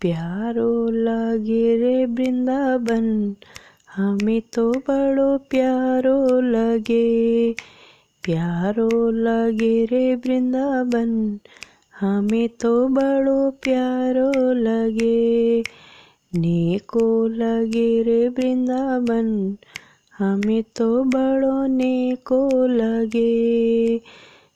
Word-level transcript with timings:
प्यारो 0.00 0.90
लगे 0.90 1.76
रे 1.76 2.06
वृंदावन, 2.06 3.34
हमें 3.96 4.42
तो 4.52 4.72
बड़ो 4.72 5.38
प्यारो 5.38 6.40
लगे। 6.40 7.52
प्यारो 8.24 9.10
लगे 9.10 9.84
रे 9.84 10.14
वृंदावन, 10.14 11.38
हमें 12.00 12.48
तो 12.48 12.88
बड़ो 12.88 13.50
प्यारो 13.50 14.52
लगे। 14.52 15.60
नेको 16.34 17.26
लगे 17.28 18.02
रे 18.02 18.28
वृंदावन, 18.28 19.56
हमें 20.18 20.64
तो 20.76 21.04
बड़ो 21.04 21.66
नेको 21.66 22.66
लगे। 22.66 24.00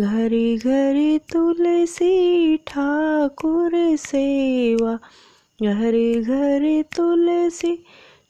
घरी 0.00 0.56
घरी 0.56 1.18
तुलसी 1.18 2.56
ठाकुर 2.56 3.96
सेवा। 3.96 4.94
घरी 5.62 6.14
घरी 6.14 6.82
तुलसी 6.82 7.76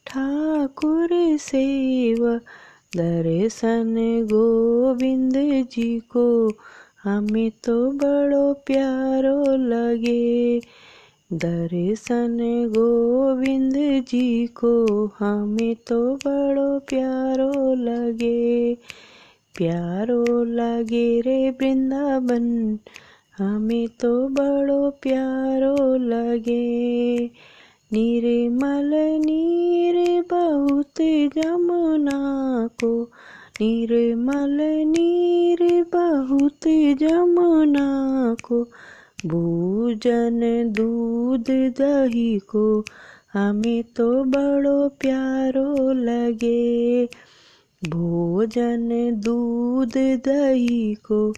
ठाकुर 0.07 1.37
सेवा। 1.37 2.37
दर्शन 2.95 3.95
गोविंद 4.25 5.33
जी 5.71 5.99
को 5.99 6.51
हमें 7.03 7.51
तो 7.63 7.91
बड़ो 7.91 8.53
प्यारो 8.53 9.55
लगे। 9.57 10.59
दर्शन 11.33 12.37
गोविंद 12.69 13.73
जी 14.07 14.47
को 14.47 15.05
हमें 15.19 15.75
तो 15.75 16.15
बड़ो 16.15 16.79
प्यारो 16.79 17.73
लगे। 17.75 18.77
प्यारो 19.57 20.43
लागे 20.43 21.21
रे 21.21 21.49
वृंदावन, 21.49 22.79
हमें 23.37 23.87
तो 23.87 24.27
बड़ो 24.27 24.89
प्यारो 24.89 25.95
लगे। 25.95 27.25
निर्मल 27.93 28.91
नीर 29.25 30.25
बहुत 30.29 31.01
जमुना 31.35 32.19
को, 32.67 33.03
निर्मल 33.61 34.57
नीर 34.87 35.85
बहुत 35.93 36.67
जमुना 36.99 37.87
को, 38.43 38.63
भूजन 39.25 40.39
दूध 40.75 41.45
दही 41.49 42.39
को, 42.39 42.85
हमें 43.33 43.83
तो 43.83 44.23
बड़ो 44.23 44.89
प्यारो 44.89 45.91
लगे। 45.91 47.09
भोजन 47.83 48.89
दूध 49.15 49.97
दही 49.97 50.95
को 50.95 51.33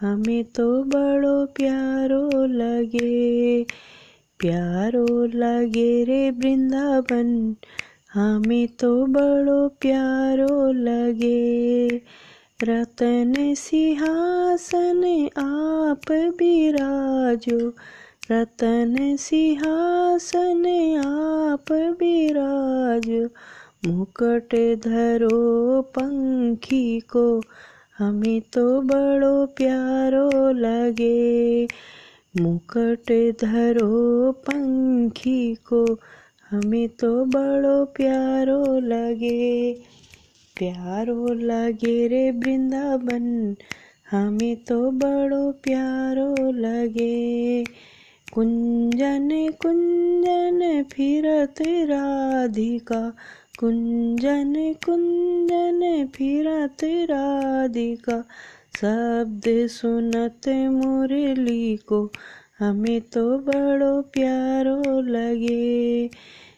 हमें 0.00 0.44
तो 0.44 0.84
बड़ो 0.84 1.46
प्यारो 1.46 2.46
लगे 2.46 3.62
प्यारो 4.38 5.26
लगे 5.26 6.04
रे 6.04 6.30
वृंदावन। 6.30 7.56
हमें 8.14 8.68
तो 8.68 9.06
बड़ो 9.06 9.68
प्यारो 9.68 10.72
लगे। 10.72 11.88
रतन 12.62 13.34
सिंहासन 13.38 15.28
आप 15.38 16.10
विराजो 16.10 17.72
रतन 18.30 19.16
सिंहासन 19.16 20.66
आप 21.06 21.72
विराजो 21.72 23.28
मुकट 23.86 24.78
धरो 24.84 25.82
पंखी 25.82 27.00
को, 27.00 27.42
हमें 27.98 28.40
तो 28.40 28.82
बड़ो 28.82 29.46
प्यारो 29.46 30.50
लगे। 30.50 31.64
मुकट 32.40 33.34
धरो 33.40 34.32
पंखी 34.32 35.54
को, 35.54 35.98
हमें 36.50 36.88
तो 36.88 37.24
बड़ो 37.24 37.84
प्यारो 37.84 38.80
लगे। 38.80 39.72
प्यारो 40.58 41.28
लगे 41.28 42.08
रे 42.08 42.30
वृंदावन, 42.30 43.56
हमें 44.10 44.56
तो 44.56 44.90
बड़ो 44.90 45.52
प्यारो 45.52 46.52
लगे। 46.52 47.64
कुंजन 48.32 49.28
कुंजन 49.62 50.84
फिरत 50.92 51.54
राधिका 51.62 53.12
कुंजन 53.58 54.54
कुंजन 54.86 56.08
फिरत 56.14 56.76
राधिका 56.84 58.24
शब्द 58.80 59.42
सुनत 59.46 60.48
मुरली 60.48 61.76
को, 61.76 62.10
हमें 62.58 63.00
तो 63.00 63.38
बड़ो 63.38 64.02
प्यारो 64.02 65.00
लगे। 65.00 66.10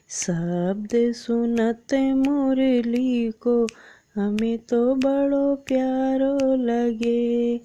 शब्द 0.09 0.89
सुनत 0.95 1.95
मुरली 1.95 3.31
को, 3.31 3.67
हमें 4.15 4.59
तो 4.59 4.95
बड़ो 4.95 5.55
प्यारो 5.55 6.55
लगे। 6.55 7.59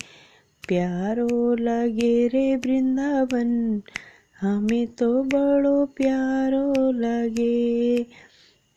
प्यारो 0.68 1.56
लगे 1.56 2.28
रे 2.28 2.56
वृंदावन, 2.56 3.82
हमें 4.42 4.88
तो 4.88 5.24
बड़ो 5.24 5.86
प्यारो 5.86 6.92
लगे। 6.92 8.06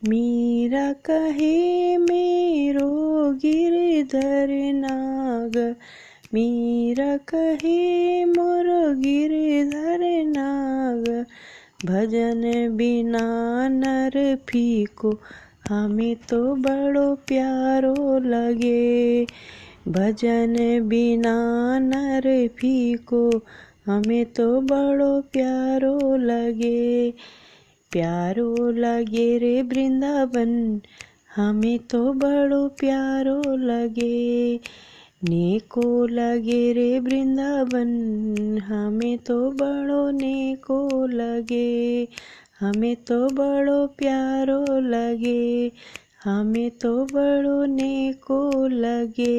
मीरा 0.08 0.92
कहे, 0.92 1.96
मेरो 1.96 2.90
गिरधर 3.32 4.48
नाग। 4.72 5.76
मीरा 6.34 7.16
कहे, 7.16 8.24
मोर 8.24 8.94
गिरधर 8.94 9.98
नाग। 10.24 11.26
भजन 11.86 12.42
बिना 12.76 13.68
नर 13.68 14.36
फीको, 14.36 15.18
हमें 15.68 16.16
तो 16.16 16.54
बड़ो 16.54 17.14
प्यारो 17.14 18.18
लगे। 18.18 19.26
भजन 19.88 20.56
बिना 20.88 21.78
नर 21.78 22.48
फीको, 22.48 23.30
हमें 23.86 24.24
तो 24.24 24.60
बड़ो 24.60 25.20
प्यारो 25.20 26.16
लगे। 26.16 27.14
प्यारो 27.92 28.70
लगे 28.70 29.38
रे 29.38 29.62
वृंदावन, 29.62 30.80
हमें 31.36 31.78
तो 31.78 32.12
बड़ो 32.12 32.68
प्यारो 32.68 33.56
लगे। 33.56 34.60
नेको 35.24 36.06
लगे 36.06 36.72
रे 36.72 36.98
वृंदावन, 37.00 37.90
हमें 38.58 39.18
तो 39.18 39.50
बड़ो 39.50 40.10
नेको 40.10 41.06
लगे। 41.06 42.08
हमें 42.60 42.96
तो 42.96 43.28
बड़ो 43.28 43.86
प्यारो 43.86 44.64
लगे, 44.80 45.72
हमें 46.24 46.70
तो 46.70 47.04
बड़ो 47.04 47.64
नेको 47.64 48.68
लगे। 48.68 49.32